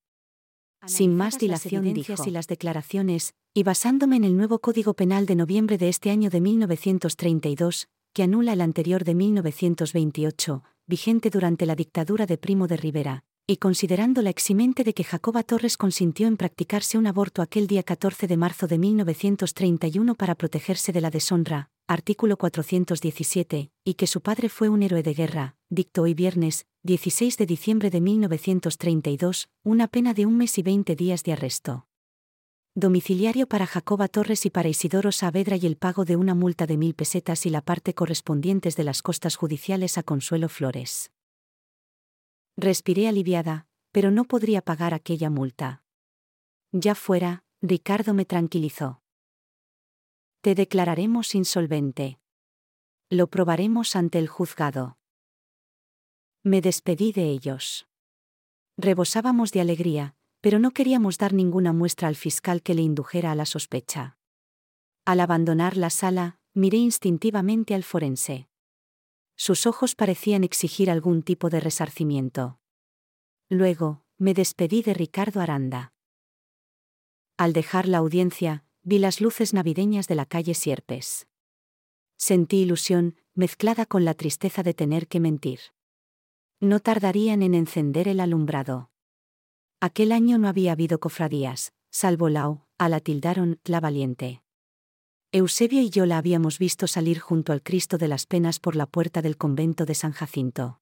Sin 0.87 1.15
más 1.15 1.37
dilación 1.37 1.93
dijo. 1.93 2.15
y 2.25 2.31
las 2.31 2.47
declaraciones, 2.47 3.35
y 3.53 3.61
basándome 3.61 4.15
en 4.15 4.23
el 4.23 4.35
nuevo 4.35 4.57
Código 4.57 4.95
Penal 4.95 5.27
de 5.27 5.35
noviembre 5.35 5.77
de 5.77 5.89
este 5.89 6.09
año 6.09 6.31
de 6.31 6.41
1932, 6.41 7.87
que 8.13 8.23
anula 8.23 8.53
el 8.53 8.61
anterior 8.61 9.03
de 9.03 9.13
1928, 9.13 10.63
vigente 10.87 11.29
durante 11.29 11.67
la 11.67 11.75
dictadura 11.75 12.25
de 12.25 12.39
Primo 12.39 12.65
de 12.65 12.77
Rivera, 12.77 13.23
y 13.45 13.57
considerando 13.57 14.23
la 14.23 14.31
eximente 14.31 14.83
de 14.83 14.95
que 14.95 15.03
Jacoba 15.03 15.43
Torres 15.43 15.77
consintió 15.77 16.27
en 16.27 16.37
practicarse 16.37 16.97
un 16.97 17.05
aborto 17.05 17.43
aquel 17.43 17.67
día 17.67 17.83
14 17.83 18.25
de 18.25 18.37
marzo 18.37 18.65
de 18.65 18.79
1931 18.79 20.15
para 20.15 20.33
protegerse 20.33 20.91
de 20.91 21.01
la 21.01 21.11
deshonra, 21.11 21.69
artículo 21.89 22.37
417, 22.37 23.71
y 23.83 23.93
que 23.95 24.05
su 24.05 24.21
padre 24.21 24.49
fue 24.49 24.69
un 24.69 24.83
héroe 24.83 25.01
de 25.01 25.15
guerra, 25.15 25.55
dictó 25.69 26.03
hoy 26.03 26.13
viernes, 26.13 26.67
16 26.83 27.35
de 27.35 27.47
diciembre 27.47 27.89
de 27.89 27.99
1932, 27.99 29.49
una 29.63 29.87
pena 29.87 30.13
de 30.13 30.27
un 30.27 30.37
mes 30.37 30.59
y 30.59 30.61
20 30.61 30.95
días 30.95 31.23
de 31.23 31.33
arresto. 31.33 31.87
Domiciliario 32.75 33.47
para 33.47 33.65
Jacoba 33.65 34.07
Torres 34.07 34.45
y 34.45 34.51
para 34.51 34.69
Isidoro 34.69 35.11
Saavedra 35.11 35.55
y 35.55 35.65
el 35.65 35.77
pago 35.77 36.05
de 36.05 36.15
una 36.15 36.35
multa 36.35 36.67
de 36.67 36.77
mil 36.77 36.93
pesetas 36.93 37.47
y 37.47 37.49
la 37.49 37.61
parte 37.61 37.95
correspondientes 37.95 38.75
de 38.75 38.83
las 38.83 39.01
costas 39.01 39.35
judiciales 39.35 39.97
a 39.97 40.03
Consuelo 40.03 40.47
Flores. 40.47 41.11
Respiré 42.55 43.07
aliviada, 43.07 43.65
pero 43.91 44.11
no 44.11 44.25
podría 44.25 44.61
pagar 44.61 44.93
aquella 44.93 45.31
multa. 45.31 45.81
Ya 46.71 46.93
fuera, 46.93 47.43
Ricardo 47.63 48.13
me 48.13 48.25
tranquilizó. 48.25 49.01
Te 50.41 50.55
declararemos 50.55 51.35
insolvente. 51.35 52.17
Lo 53.09 53.27
probaremos 53.27 53.97
ante 53.97 54.19
el 54.19 54.29
juzgado. 54.29 54.97
Me 56.43 56.61
despedí 56.61 57.11
de 57.11 57.29
ellos. 57.29 57.89
Rebosábamos 58.77 59.51
de 59.51 59.59
alegría, 59.59 60.15
pero 60.39 60.57
no 60.57 60.71
queríamos 60.71 61.17
dar 61.17 61.33
ninguna 61.33 61.73
muestra 61.73 62.07
al 62.07 62.15
fiscal 62.15 62.63
que 62.63 62.73
le 62.73 62.81
indujera 62.81 63.33
a 63.33 63.35
la 63.35 63.45
sospecha. 63.45 64.17
Al 65.03 65.19
abandonar 65.19 65.75
la 65.75 65.89
sala, 65.89 66.39
miré 66.53 66.77
instintivamente 66.77 67.75
al 67.75 67.83
forense. 67.83 68.47
Sus 69.35 69.65
ojos 69.65 69.95
parecían 69.95 70.45
exigir 70.45 70.89
algún 70.89 71.21
tipo 71.21 71.49
de 71.49 71.59
resarcimiento. 71.59 72.61
Luego, 73.49 74.03
me 74.17 74.33
despedí 74.33 74.83
de 74.83 74.93
Ricardo 74.93 75.41
Aranda. 75.41 75.91
Al 77.35 77.51
dejar 77.51 77.89
la 77.89 77.97
audiencia, 77.97 78.63
vi 78.89 78.97
las 78.97 79.21
luces 79.21 79.53
navideñas 79.53 80.07
de 80.07 80.15
la 80.15 80.25
calle 80.25 80.55
Sierpes. 80.55 81.27
Sentí 82.17 82.57
ilusión, 82.57 83.15
mezclada 83.35 83.85
con 83.85 84.03
la 84.03 84.15
tristeza 84.15 84.63
de 84.63 84.73
tener 84.73 85.07
que 85.07 85.19
mentir. 85.19 85.59
No 86.59 86.79
tardarían 86.79 87.43
en 87.43 87.53
encender 87.53 88.07
el 88.07 88.19
alumbrado. 88.19 88.89
Aquel 89.79 90.11
año 90.11 90.39
no 90.39 90.47
había 90.47 90.71
habido 90.71 90.99
cofradías, 90.99 91.71
salvo 91.91 92.29
Lao, 92.29 92.65
a 92.79 92.89
la 92.89 92.99
tildaron 92.99 93.59
la 93.63 93.79
valiente. 93.79 94.41
Eusebio 95.31 95.81
y 95.81 95.91
yo 95.91 96.07
la 96.07 96.17
habíamos 96.17 96.57
visto 96.57 96.87
salir 96.87 97.19
junto 97.19 97.53
al 97.53 97.61
Cristo 97.61 97.99
de 97.99 98.07
las 98.07 98.25
Penas 98.25 98.59
por 98.59 98.75
la 98.75 98.87
puerta 98.87 99.21
del 99.21 99.37
convento 99.37 99.85
de 99.85 99.93
San 99.93 100.13
Jacinto. 100.13 100.81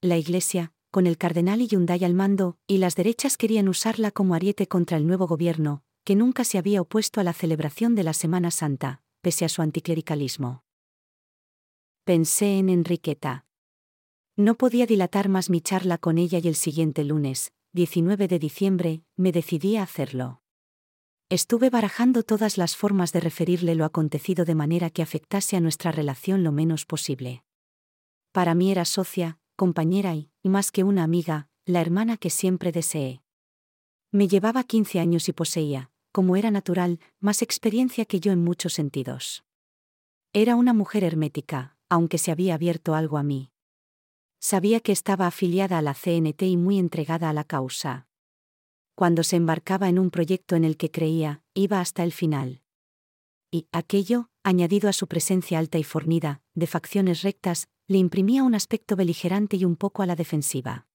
La 0.00 0.18
iglesia, 0.18 0.72
con 0.90 1.06
el 1.06 1.16
cardenal 1.18 1.62
y 1.62 1.68
Yunday 1.68 2.02
al 2.02 2.14
mando, 2.14 2.58
y 2.66 2.78
las 2.78 2.96
derechas 2.96 3.36
querían 3.36 3.68
usarla 3.68 4.10
como 4.10 4.34
ariete 4.34 4.66
contra 4.66 4.96
el 4.96 5.06
nuevo 5.06 5.28
gobierno, 5.28 5.84
que 6.04 6.16
nunca 6.16 6.44
se 6.44 6.58
había 6.58 6.80
opuesto 6.80 7.20
a 7.20 7.24
la 7.24 7.32
celebración 7.32 7.94
de 7.94 8.02
la 8.02 8.12
Semana 8.12 8.50
Santa, 8.50 9.02
pese 9.20 9.44
a 9.44 9.48
su 9.48 9.62
anticlericalismo. 9.62 10.64
Pensé 12.04 12.58
en 12.58 12.68
Enriqueta. 12.68 13.46
No 14.36 14.56
podía 14.56 14.86
dilatar 14.86 15.28
más 15.28 15.50
mi 15.50 15.60
charla 15.60 15.98
con 15.98 16.18
ella 16.18 16.40
y 16.42 16.48
el 16.48 16.56
siguiente 16.56 17.04
lunes, 17.04 17.52
19 17.74 18.26
de 18.26 18.38
diciembre, 18.38 19.02
me 19.16 19.30
decidí 19.30 19.76
a 19.76 19.84
hacerlo. 19.84 20.42
Estuve 21.28 21.70
barajando 21.70 22.24
todas 22.24 22.58
las 22.58 22.76
formas 22.76 23.12
de 23.12 23.20
referirle 23.20 23.74
lo 23.74 23.84
acontecido 23.84 24.44
de 24.44 24.54
manera 24.54 24.90
que 24.90 25.02
afectase 25.02 25.56
a 25.56 25.60
nuestra 25.60 25.92
relación 25.92 26.42
lo 26.42 26.52
menos 26.52 26.84
posible. 26.84 27.44
Para 28.32 28.54
mí 28.54 28.70
era 28.70 28.84
socia, 28.84 29.38
compañera 29.56 30.14
y, 30.14 30.30
más 30.42 30.72
que 30.72 30.82
una 30.82 31.04
amiga, 31.04 31.48
la 31.64 31.80
hermana 31.80 32.16
que 32.16 32.30
siempre 32.30 32.72
deseé. 32.72 33.22
Me 34.10 34.26
llevaba 34.28 34.64
15 34.64 34.98
años 35.00 35.28
y 35.28 35.32
poseía, 35.32 35.91
como 36.12 36.36
era 36.36 36.50
natural, 36.50 37.00
más 37.20 37.42
experiencia 37.42 38.04
que 38.04 38.20
yo 38.20 38.30
en 38.32 38.44
muchos 38.44 38.74
sentidos. 38.74 39.44
Era 40.32 40.56
una 40.56 40.72
mujer 40.72 41.04
hermética, 41.04 41.76
aunque 41.88 42.18
se 42.18 42.30
había 42.30 42.54
abierto 42.54 42.94
algo 42.94 43.18
a 43.18 43.22
mí. 43.22 43.50
Sabía 44.38 44.80
que 44.80 44.92
estaba 44.92 45.26
afiliada 45.26 45.78
a 45.78 45.82
la 45.82 45.94
CNT 45.94 46.42
y 46.42 46.56
muy 46.56 46.78
entregada 46.78 47.28
a 47.28 47.32
la 47.32 47.44
causa 47.44 48.06
cuando 48.94 49.22
se 49.22 49.36
embarcaba 49.36 49.88
en 49.88 49.98
un 49.98 50.10
proyecto 50.10 50.56
en 50.56 50.64
el 50.64 50.76
que 50.76 50.90
creía, 50.90 51.42
iba 51.54 51.80
hasta 51.80 52.04
el 52.04 52.12
final. 52.12 52.62
Y, 53.50 53.66
aquello, 53.72 54.28
añadido 54.42 54.88
a 54.88 54.92
su 54.92 55.08
presencia 55.08 55.58
alta 55.58 55.78
y 55.78 55.84
fornida, 55.84 56.42
de 56.54 56.66
facciones 56.66 57.22
rectas, 57.22 57.68
le 57.88 57.98
imprimía 57.98 58.42
un 58.42 58.54
aspecto 58.54 58.96
beligerante 58.96 59.56
y 59.56 59.64
un 59.64 59.76
poco 59.76 60.02
a 60.02 60.06
la 60.06 60.16
defensiva. 60.16 60.86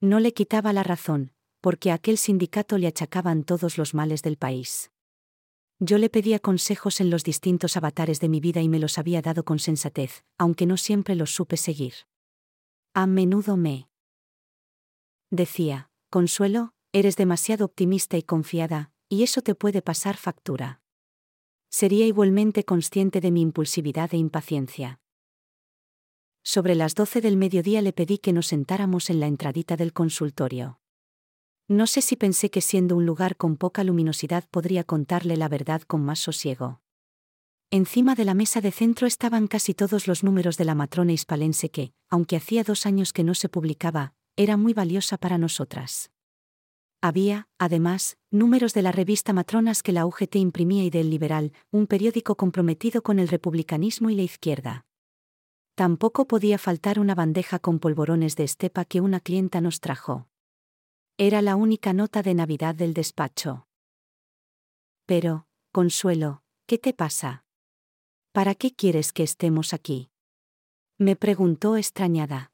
No 0.00 0.20
le 0.20 0.32
quitaba 0.32 0.72
la 0.72 0.82
razón, 0.82 1.32
porque 1.66 1.90
a 1.90 1.94
aquel 1.94 2.16
sindicato 2.16 2.78
le 2.78 2.86
achacaban 2.86 3.42
todos 3.42 3.76
los 3.76 3.92
males 3.92 4.22
del 4.22 4.36
país. 4.36 4.92
Yo 5.80 5.98
le 5.98 6.08
pedía 6.08 6.38
consejos 6.38 7.00
en 7.00 7.10
los 7.10 7.24
distintos 7.24 7.76
avatares 7.76 8.20
de 8.20 8.28
mi 8.28 8.38
vida 8.38 8.62
y 8.62 8.68
me 8.68 8.78
los 8.78 8.98
había 8.98 9.20
dado 9.20 9.44
con 9.44 9.58
sensatez, 9.58 10.22
aunque 10.38 10.64
no 10.64 10.76
siempre 10.76 11.16
los 11.16 11.34
supe 11.34 11.56
seguir. 11.56 11.94
A 12.94 13.08
menudo 13.08 13.56
me 13.56 13.88
decía, 15.32 15.90
Consuelo, 16.08 16.72
Eres 16.92 17.16
demasiado 17.16 17.64
optimista 17.64 18.16
y 18.16 18.22
confiada, 18.22 18.92
y 19.08 19.24
eso 19.24 19.42
te 19.42 19.56
puede 19.56 19.82
pasar 19.82 20.16
factura. 20.16 20.80
Sería 21.68 22.06
igualmente 22.06 22.62
consciente 22.62 23.20
de 23.20 23.32
mi 23.32 23.40
impulsividad 23.40 24.14
e 24.14 24.18
impaciencia. 24.18 25.00
Sobre 26.44 26.76
las 26.76 26.94
doce 26.94 27.20
del 27.20 27.36
mediodía 27.36 27.82
le 27.82 27.92
pedí 27.92 28.18
que 28.18 28.32
nos 28.32 28.46
sentáramos 28.46 29.10
en 29.10 29.18
la 29.18 29.26
entradita 29.26 29.76
del 29.76 29.92
consultorio. 29.92 30.78
No 31.68 31.88
sé 31.88 32.00
si 32.00 32.14
pensé 32.14 32.48
que 32.48 32.60
siendo 32.60 32.94
un 32.96 33.06
lugar 33.06 33.36
con 33.36 33.56
poca 33.56 33.82
luminosidad 33.82 34.44
podría 34.50 34.84
contarle 34.84 35.36
la 35.36 35.48
verdad 35.48 35.82
con 35.82 36.04
más 36.04 36.20
sosiego. 36.20 36.80
Encima 37.72 38.14
de 38.14 38.24
la 38.24 38.34
mesa 38.34 38.60
de 38.60 38.70
centro 38.70 39.08
estaban 39.08 39.48
casi 39.48 39.74
todos 39.74 40.06
los 40.06 40.22
números 40.22 40.56
de 40.58 40.64
la 40.64 40.76
matrona 40.76 41.12
hispalense 41.12 41.70
que, 41.70 41.92
aunque 42.08 42.36
hacía 42.36 42.62
dos 42.62 42.86
años 42.86 43.12
que 43.12 43.24
no 43.24 43.34
se 43.34 43.48
publicaba, 43.48 44.14
era 44.36 44.56
muy 44.56 44.74
valiosa 44.74 45.18
para 45.18 45.38
nosotras. 45.38 46.12
Había, 47.00 47.48
además, 47.58 48.16
números 48.30 48.72
de 48.72 48.82
la 48.82 48.92
revista 48.92 49.32
Matronas 49.32 49.82
que 49.82 49.90
la 49.90 50.06
UGT 50.06 50.36
imprimía 50.36 50.84
y 50.84 50.90
del 50.90 51.10
Liberal, 51.10 51.52
un 51.72 51.88
periódico 51.88 52.36
comprometido 52.36 53.02
con 53.02 53.18
el 53.18 53.26
republicanismo 53.26 54.08
y 54.08 54.14
la 54.14 54.22
izquierda. 54.22 54.86
Tampoco 55.74 56.28
podía 56.28 56.58
faltar 56.58 57.00
una 57.00 57.16
bandeja 57.16 57.58
con 57.58 57.80
polvorones 57.80 58.36
de 58.36 58.44
estepa 58.44 58.84
que 58.84 59.00
una 59.00 59.18
clienta 59.18 59.60
nos 59.60 59.80
trajo. 59.80 60.28
Era 61.18 61.40
la 61.40 61.56
única 61.56 61.94
nota 61.94 62.22
de 62.22 62.34
Navidad 62.34 62.74
del 62.74 62.92
despacho. 62.92 63.66
Pero, 65.06 65.46
Consuelo, 65.72 66.42
¿qué 66.66 66.76
te 66.76 66.92
pasa? 66.92 67.46
¿Para 68.32 68.54
qué 68.54 68.74
quieres 68.74 69.14
que 69.14 69.22
estemos 69.22 69.72
aquí? 69.72 70.10
Me 70.98 71.16
preguntó 71.16 71.78
extrañada. 71.78 72.52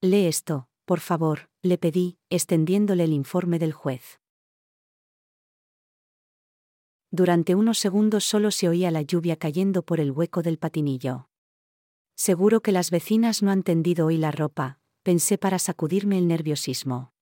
Lee 0.00 0.28
esto, 0.28 0.70
por 0.86 1.00
favor, 1.00 1.50
le 1.60 1.76
pedí, 1.76 2.16
extendiéndole 2.30 3.04
el 3.04 3.12
informe 3.12 3.58
del 3.58 3.74
juez. 3.74 4.18
Durante 7.10 7.54
unos 7.54 7.78
segundos 7.78 8.24
solo 8.24 8.50
se 8.50 8.66
oía 8.66 8.90
la 8.90 9.02
lluvia 9.02 9.36
cayendo 9.36 9.82
por 9.82 10.00
el 10.00 10.10
hueco 10.10 10.40
del 10.40 10.56
patinillo. 10.56 11.28
Seguro 12.16 12.62
que 12.62 12.72
las 12.72 12.90
vecinas 12.90 13.42
no 13.42 13.50
han 13.50 13.62
tendido 13.62 14.06
hoy 14.06 14.16
la 14.16 14.30
ropa, 14.30 14.79
pensé 15.02 15.38
para 15.38 15.58
sacudirme 15.58 16.18
el 16.18 16.28
nerviosismo. 16.28 17.12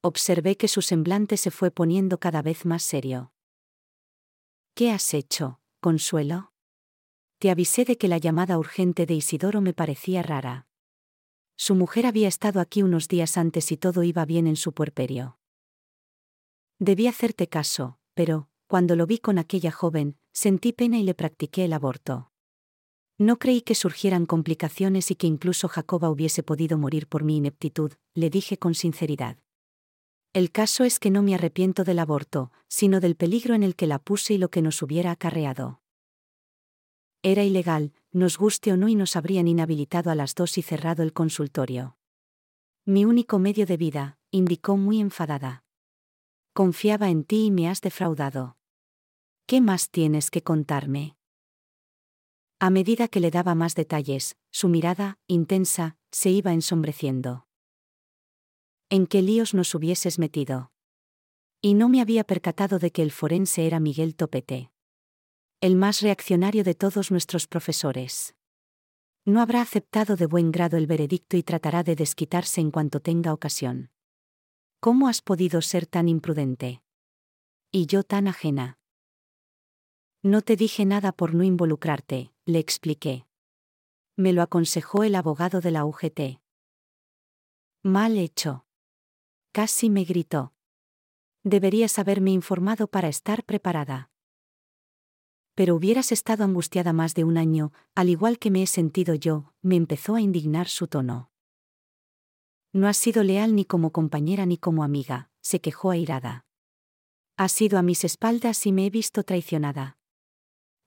Observé 0.00 0.56
que 0.56 0.68
su 0.68 0.80
semblante 0.80 1.36
se 1.36 1.50
fue 1.50 1.70
poniendo 1.70 2.18
cada 2.18 2.40
vez 2.42 2.64
más 2.64 2.82
serio. 2.82 3.32
¿Qué 4.74 4.90
has 4.90 5.12
hecho, 5.12 5.60
Consuelo? 5.80 6.52
Te 7.38 7.50
avisé 7.50 7.84
de 7.84 7.98
que 7.98 8.08
la 8.08 8.18
llamada 8.18 8.58
urgente 8.58 9.06
de 9.06 9.14
Isidoro 9.14 9.60
me 9.60 9.74
parecía 9.74 10.22
rara. 10.22 10.66
Su 11.56 11.74
mujer 11.74 12.06
había 12.06 12.28
estado 12.28 12.60
aquí 12.60 12.82
unos 12.82 13.08
días 13.08 13.36
antes 13.36 13.72
y 13.72 13.76
todo 13.76 14.04
iba 14.04 14.24
bien 14.24 14.46
en 14.46 14.56
su 14.56 14.72
puerperio. 14.72 15.38
Debí 16.78 17.08
hacerte 17.08 17.48
caso, 17.48 17.98
pero, 18.14 18.48
cuando 18.68 18.94
lo 18.94 19.06
vi 19.06 19.18
con 19.18 19.38
aquella 19.38 19.72
joven, 19.72 20.16
sentí 20.32 20.72
pena 20.72 20.98
y 20.98 21.02
le 21.02 21.14
practiqué 21.14 21.64
el 21.64 21.72
aborto. 21.72 22.30
No 23.18 23.40
creí 23.40 23.62
que 23.62 23.74
surgieran 23.74 24.26
complicaciones 24.26 25.10
y 25.10 25.16
que 25.16 25.26
incluso 25.26 25.66
Jacoba 25.66 26.08
hubiese 26.08 26.44
podido 26.44 26.78
morir 26.78 27.08
por 27.08 27.24
mi 27.24 27.36
ineptitud, 27.36 27.92
le 28.14 28.30
dije 28.30 28.58
con 28.58 28.76
sinceridad. 28.76 29.38
El 30.32 30.52
caso 30.52 30.84
es 30.84 31.00
que 31.00 31.10
no 31.10 31.22
me 31.22 31.34
arrepiento 31.34 31.82
del 31.82 31.98
aborto, 31.98 32.52
sino 32.68 33.00
del 33.00 33.16
peligro 33.16 33.56
en 33.56 33.64
el 33.64 33.74
que 33.74 33.88
la 33.88 33.98
puse 33.98 34.34
y 34.34 34.38
lo 34.38 34.50
que 34.50 34.62
nos 34.62 34.82
hubiera 34.82 35.10
acarreado. 35.10 35.80
Era 37.24 37.42
ilegal, 37.42 37.92
nos 38.12 38.38
guste 38.38 38.72
o 38.72 38.76
no 38.76 38.88
y 38.88 38.94
nos 38.94 39.16
habrían 39.16 39.48
inhabilitado 39.48 40.12
a 40.12 40.14
las 40.14 40.36
dos 40.36 40.56
y 40.56 40.62
cerrado 40.62 41.02
el 41.02 41.12
consultorio. 41.12 41.96
Mi 42.84 43.04
único 43.04 43.40
medio 43.40 43.66
de 43.66 43.76
vida, 43.76 44.18
indicó 44.30 44.76
muy 44.76 45.00
enfadada. 45.00 45.64
Confiaba 46.52 47.10
en 47.10 47.24
ti 47.24 47.46
y 47.46 47.50
me 47.50 47.68
has 47.68 47.80
defraudado. 47.80 48.56
¿Qué 49.46 49.60
más 49.60 49.90
tienes 49.90 50.30
que 50.30 50.42
contarme? 50.42 51.17
A 52.60 52.70
medida 52.70 53.06
que 53.06 53.20
le 53.20 53.30
daba 53.30 53.54
más 53.54 53.76
detalles, 53.76 54.36
su 54.50 54.68
mirada, 54.68 55.20
intensa, 55.28 55.96
se 56.10 56.30
iba 56.30 56.52
ensombreciendo. 56.52 57.46
¿En 58.90 59.06
qué 59.06 59.22
líos 59.22 59.54
nos 59.54 59.76
hubieses 59.76 60.18
metido? 60.18 60.72
Y 61.60 61.74
no 61.74 61.88
me 61.88 62.00
había 62.00 62.24
percatado 62.24 62.80
de 62.80 62.90
que 62.90 63.02
el 63.02 63.12
forense 63.12 63.64
era 63.64 63.78
Miguel 63.78 64.16
Topete. 64.16 64.72
El 65.60 65.76
más 65.76 66.00
reaccionario 66.00 66.64
de 66.64 66.74
todos 66.74 67.12
nuestros 67.12 67.46
profesores. 67.46 68.34
No 69.24 69.40
habrá 69.40 69.60
aceptado 69.60 70.16
de 70.16 70.26
buen 70.26 70.50
grado 70.50 70.76
el 70.78 70.88
veredicto 70.88 71.36
y 71.36 71.44
tratará 71.44 71.84
de 71.84 71.94
desquitarse 71.94 72.60
en 72.60 72.72
cuanto 72.72 72.98
tenga 72.98 73.32
ocasión. 73.32 73.92
¿Cómo 74.80 75.06
has 75.06 75.22
podido 75.22 75.62
ser 75.62 75.86
tan 75.86 76.08
imprudente? 76.08 76.82
Y 77.70 77.86
yo 77.86 78.02
tan 78.02 78.26
ajena. 78.26 78.78
No 80.24 80.42
te 80.42 80.56
dije 80.56 80.84
nada 80.84 81.12
por 81.12 81.34
no 81.34 81.44
involucrarte, 81.44 82.32
le 82.48 82.58
expliqué. 82.60 83.26
Me 84.16 84.32
lo 84.32 84.40
aconsejó 84.40 85.04
el 85.04 85.16
abogado 85.16 85.60
de 85.60 85.70
la 85.70 85.84
UGT. 85.84 86.40
Mal 87.82 88.16
hecho. 88.16 88.64
Casi 89.52 89.90
me 89.90 90.04
gritó. 90.04 90.54
Deberías 91.44 91.98
haberme 91.98 92.30
informado 92.30 92.88
para 92.88 93.08
estar 93.08 93.44
preparada. 93.44 94.10
Pero 95.54 95.76
hubieras 95.76 96.10
estado 96.10 96.42
angustiada 96.42 96.94
más 96.94 97.14
de 97.14 97.24
un 97.24 97.36
año, 97.36 97.70
al 97.94 98.08
igual 98.08 98.38
que 98.38 98.50
me 98.50 98.62
he 98.62 98.66
sentido 98.66 99.14
yo, 99.14 99.52
me 99.60 99.76
empezó 99.76 100.14
a 100.14 100.22
indignar 100.22 100.68
su 100.68 100.86
tono. 100.86 101.30
No 102.72 102.88
has 102.88 102.96
sido 102.96 103.24
leal 103.24 103.56
ni 103.56 103.66
como 103.66 103.92
compañera 103.92 104.46
ni 104.46 104.56
como 104.56 104.84
amiga, 104.84 105.30
se 105.42 105.60
quejó 105.60 105.90
airada. 105.90 106.46
Has 107.36 107.52
sido 107.52 107.78
a 107.78 107.82
mis 107.82 108.04
espaldas 108.04 108.64
y 108.64 108.72
me 108.72 108.86
he 108.86 108.90
visto 108.90 109.22
traicionada. 109.22 109.98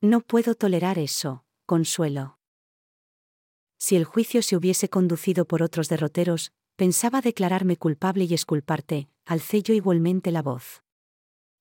No 0.01 0.21
puedo 0.21 0.55
tolerar 0.55 0.97
eso, 0.97 1.45
consuelo. 1.71 2.37
Si 3.77 3.95
el 3.95 4.03
juicio 4.03 4.41
se 4.41 4.57
hubiese 4.57 4.89
conducido 4.89 5.45
por 5.45 5.63
otros 5.63 5.87
derroteros, 5.87 6.51
pensaba 6.75 7.21
declararme 7.21 7.77
culpable 7.77 8.25
y 8.25 8.33
esculparte, 8.33 9.07
alcé 9.25 9.63
yo 9.63 9.73
igualmente 9.73 10.31
la 10.31 10.41
voz. 10.41 10.83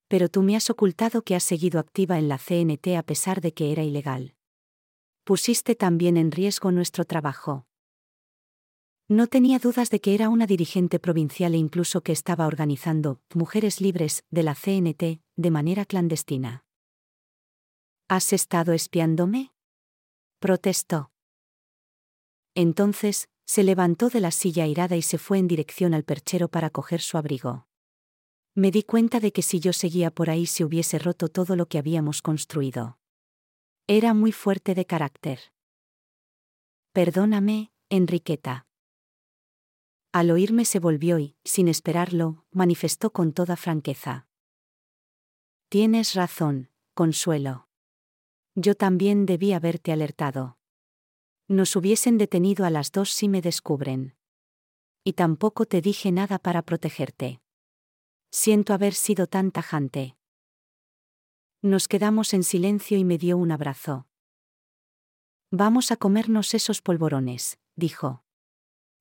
Pero 0.09 0.29
tú 0.29 0.43
me 0.43 0.57
has 0.57 0.69
ocultado 0.69 1.23
que 1.23 1.37
has 1.37 1.45
seguido 1.45 1.79
activa 1.79 2.19
en 2.19 2.27
la 2.27 2.39
CNT 2.39 2.97
a 2.99 3.05
pesar 3.05 3.41
de 3.41 3.55
que 3.55 3.71
era 3.71 3.85
ilegal. 3.85 4.35
Pusiste 5.23 5.77
también 5.77 6.17
en 6.17 6.33
riesgo 6.33 6.73
nuestro 6.73 7.05
trabajo. 7.05 7.69
No 9.07 9.29
tenía 9.29 9.61
dudas 9.61 9.91
de 9.91 10.01
que 10.01 10.17
era 10.17 10.29
una 10.29 10.49
dirigente 10.49 10.99
provincial 10.99 11.55
e 11.55 11.59
incluso 11.59 12.01
que 12.01 12.11
estaba 12.11 12.49
organizando 12.49 13.21
Mujeres 13.33 13.81
Libres 13.81 14.25
de 14.33 14.43
la 14.43 14.57
CNT 14.57 15.21
de 15.37 15.51
manera 15.53 15.85
clandestina. 15.85 16.65
¿Has 18.09 18.33
estado 18.33 18.73
espiándome? 18.73 19.53
Protestó. 20.41 21.13
Entonces, 22.55 23.29
se 23.45 23.63
levantó 23.63 24.09
de 24.09 24.21
la 24.21 24.31
silla 24.31 24.65
airada 24.65 24.97
y 24.97 25.03
se 25.03 25.19
fue 25.19 25.39
en 25.39 25.47
dirección 25.47 25.95
al 25.95 26.05
perchero 26.05 26.49
para 26.49 26.71
coger 26.71 27.01
su 27.01 27.17
abrigo. 27.17 27.69
Me 28.55 28.71
di 28.71 28.83
cuenta 28.83 29.21
de 29.21 29.33
que 29.33 29.43
si 29.43 29.61
yo 29.61 29.73
seguía 29.73 30.11
por 30.11 30.31
ahí 30.31 30.47
se 30.47 30.65
hubiese 30.65 30.99
roto 30.99 31.29
todo 31.29 31.55
lo 31.55 31.67
que 31.67 31.79
habíamos 31.79 32.23
construido. 32.23 32.99
Era 33.87 34.15
muy 34.15 34.33
fuerte 34.33 34.75
de 34.75 34.87
carácter. 34.87 35.41
Perdóname, 36.93 37.73
Enriqueta. 37.89 38.67
Al 40.13 40.31
oírme 40.31 40.65
se 40.65 40.81
volvió 40.81 41.19
y, 41.19 41.37
sin 41.45 41.69
esperarlo, 41.69 42.45
manifestó 42.51 43.13
con 43.13 43.33
toda 43.33 43.57
franqueza. 43.57 44.27
Tienes 45.69 46.15
razón, 46.15 46.71
Consuelo. 46.95 47.70
Yo 48.63 48.75
también 48.75 49.25
debí 49.25 49.55
haberte 49.55 49.91
alertado. 49.91 50.59
Nos 51.49 51.77
hubiesen 51.77 52.19
detenido 52.19 52.67
a 52.67 52.71
las 52.71 52.93
dos 52.93 53.11
si 53.11 53.27
me 53.27 53.41
descubren. 53.41 54.15
Y 55.03 55.15
tampoco 55.15 55.65
te 55.65 55.81
dije 55.81 56.13
nada 56.13 56.39
para 56.39 56.61
protegerte. 56.61 57.41
Siento 58.31 58.75
haber 58.75 58.93
sido 58.93 59.27
tan 59.29 59.51
tajante. 59.51 60.15
Nos 61.63 61.89
quedamos 61.89 62.35
en 62.35 62.43
silencio 62.43 62.99
y 62.99 63.05
me 63.05 63.17
dio 63.17 63.39
un 63.39 63.51
abrazo. 63.51 64.07
Vamos 65.51 65.91
a 65.91 65.97
comernos 65.97 66.53
esos 66.53 66.83
polvorones, 66.83 67.59
dijo. 67.77 68.25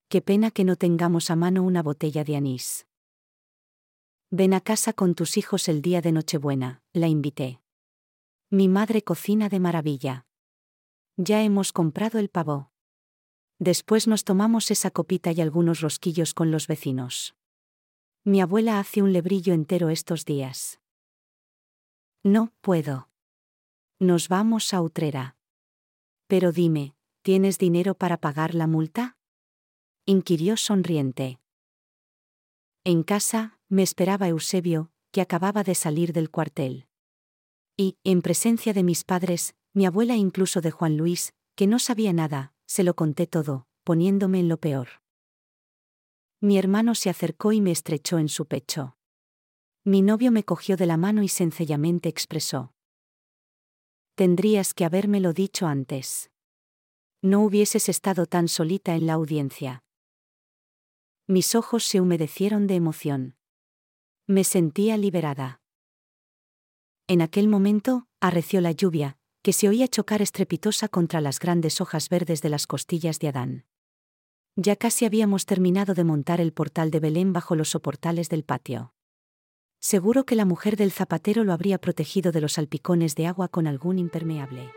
Qué 0.07 0.21
pena 0.21 0.51
que 0.51 0.63
no 0.63 0.77
tengamos 0.77 1.29
a 1.29 1.35
mano 1.35 1.63
una 1.63 1.83
botella 1.83 2.23
de 2.23 2.37
anís. 2.37 2.87
Ven 4.31 4.53
a 4.53 4.61
casa 4.61 4.93
con 4.93 5.15
tus 5.15 5.35
hijos 5.35 5.67
el 5.67 5.81
día 5.81 5.99
de 5.99 6.13
Nochebuena, 6.13 6.81
la 6.93 7.07
invité. 7.07 7.59
Mi 8.51 8.67
madre 8.67 9.03
cocina 9.03 9.47
de 9.47 9.59
maravilla. 9.59 10.25
Ya 11.17 11.43
hemos 11.43 11.71
comprado 11.71 12.17
el 12.17 12.29
pavo. 12.29 12.71
Después 13.59 14.07
nos 14.07 14.23
tomamos 14.23 14.71
esa 14.71 14.89
copita 14.89 15.31
y 15.31 15.39
algunos 15.39 15.81
rosquillos 15.81 16.33
con 16.33 16.49
los 16.49 16.65
vecinos. 16.65 17.35
Mi 18.23 18.41
abuela 18.41 18.79
hace 18.79 19.03
un 19.03 19.13
lebrillo 19.13 19.53
entero 19.53 19.89
estos 19.89 20.25
días. 20.25 20.79
No 22.23 22.51
puedo. 22.61 23.11
Nos 23.99 24.29
vamos 24.29 24.73
a 24.73 24.81
Utrera. 24.81 25.37
Pero 26.25 26.51
dime, 26.51 26.95
¿tienes 27.21 27.59
dinero 27.59 27.93
para 27.93 28.17
pagar 28.17 28.55
la 28.55 28.65
multa? 28.65 29.15
inquirió 30.05 30.57
sonriente. 30.57 31.39
En 32.83 33.03
casa, 33.03 33.59
me 33.67 33.83
esperaba 33.83 34.27
Eusebio, 34.27 34.91
que 35.11 35.21
acababa 35.21 35.63
de 35.63 35.75
salir 35.75 36.13
del 36.13 36.31
cuartel. 36.31 36.88
Y, 37.81 37.97
en 38.03 38.21
presencia 38.21 38.73
de 38.73 38.83
mis 38.83 39.05
padres, 39.05 39.55
mi 39.73 39.85
abuela 39.85 40.15
e 40.15 40.17
incluso 40.17 40.59
de 40.59 40.69
Juan 40.69 40.97
Luis, 40.97 41.31
que 41.55 41.65
no 41.65 41.79
sabía 41.79 42.11
nada, 42.11 42.53
se 42.65 42.83
lo 42.83 42.93
conté 42.93 43.25
todo, 43.25 43.67
poniéndome 43.85 44.41
en 44.41 44.49
lo 44.49 44.57
peor. 44.57 45.01
Mi 46.41 46.57
hermano 46.57 46.93
se 46.93 47.09
acercó 47.09 47.53
y 47.53 47.61
me 47.61 47.71
estrechó 47.71 48.17
en 48.17 48.27
su 48.27 48.47
pecho. 48.47 48.97
Mi 49.85 50.01
novio 50.01 50.29
me 50.29 50.43
cogió 50.43 50.75
de 50.75 50.87
la 50.87 50.97
mano 50.97 51.23
y 51.23 51.29
sencillamente 51.29 52.09
expresó. 52.09 52.73
Tendrías 54.15 54.73
que 54.73 54.83
habérmelo 54.83 55.31
dicho 55.31 55.65
antes. 55.65 56.31
No 57.21 57.39
hubieses 57.39 57.87
estado 57.87 58.25
tan 58.25 58.49
solita 58.49 58.93
en 58.95 59.07
la 59.07 59.13
audiencia. 59.13 59.85
Mis 61.27 61.55
ojos 61.55 61.85
se 61.85 62.01
humedecieron 62.01 62.67
de 62.67 62.75
emoción. 62.75 63.37
Me 64.27 64.43
sentía 64.43 64.97
liberada. 64.97 65.58
En 67.09 67.23
aquel 67.23 67.47
momento, 67.47 68.05
arreció 68.21 68.61
la 68.61 68.71
lluvia, 68.71 69.17
que 69.41 69.51
se 69.51 69.67
oía 69.67 69.87
chocar 69.87 70.21
estrepitosa 70.21 70.87
contra 70.87 71.21
las 71.21 71.39
grandes 71.39 71.81
hojas 71.81 72.07
verdes 72.07 72.43
de 72.43 72.49
las 72.49 72.67
costillas 72.67 73.17
de 73.17 73.29
Adán. 73.29 73.65
Ya 74.55 74.75
casi 74.75 75.05
habíamos 75.05 75.47
terminado 75.47 75.95
de 75.95 76.03
montar 76.03 76.39
el 76.39 76.53
portal 76.53 76.91
de 76.91 76.99
Belén 76.99 77.33
bajo 77.33 77.55
los 77.55 77.69
soportales 77.69 78.29
del 78.29 78.43
patio. 78.43 78.93
Seguro 79.79 80.23
que 80.23 80.35
la 80.35 80.45
mujer 80.45 80.77
del 80.77 80.91
zapatero 80.91 81.43
lo 81.43 81.51
habría 81.51 81.79
protegido 81.79 82.31
de 82.31 82.41
los 82.41 82.53
salpicones 82.53 83.15
de 83.15 83.25
agua 83.25 83.47
con 83.47 83.65
algún 83.65 83.97
impermeable. 83.97 84.71